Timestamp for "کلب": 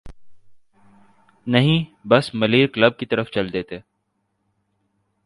2.67-2.97